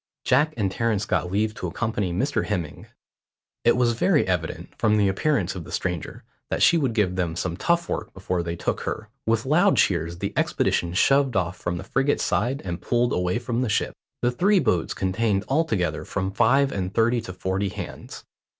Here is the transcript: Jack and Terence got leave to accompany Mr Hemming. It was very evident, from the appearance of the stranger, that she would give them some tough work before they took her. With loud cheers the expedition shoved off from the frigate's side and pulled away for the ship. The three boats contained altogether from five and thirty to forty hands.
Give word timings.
Jack 0.25 0.55
and 0.57 0.71
Terence 0.71 1.05
got 1.05 1.31
leave 1.31 1.53
to 1.53 1.67
accompany 1.67 2.11
Mr 2.11 2.47
Hemming. 2.47 2.87
It 3.63 3.77
was 3.77 3.93
very 3.93 4.27
evident, 4.27 4.73
from 4.75 4.97
the 4.97 5.07
appearance 5.07 5.53
of 5.53 5.63
the 5.63 5.71
stranger, 5.71 6.23
that 6.49 6.63
she 6.63 6.75
would 6.75 6.93
give 6.95 7.15
them 7.17 7.35
some 7.35 7.55
tough 7.55 7.87
work 7.87 8.11
before 8.11 8.41
they 8.41 8.55
took 8.55 8.81
her. 8.81 9.09
With 9.27 9.45
loud 9.45 9.77
cheers 9.77 10.17
the 10.17 10.33
expedition 10.35 10.95
shoved 10.95 11.35
off 11.35 11.55
from 11.55 11.77
the 11.77 11.83
frigate's 11.83 12.23
side 12.23 12.63
and 12.65 12.81
pulled 12.81 13.13
away 13.13 13.37
for 13.37 13.53
the 13.53 13.69
ship. 13.69 13.93
The 14.23 14.31
three 14.31 14.57
boats 14.57 14.95
contained 14.95 15.45
altogether 15.47 16.03
from 16.03 16.31
five 16.31 16.71
and 16.71 16.91
thirty 16.91 17.21
to 17.21 17.31
forty 17.33 17.69
hands. 17.69 18.23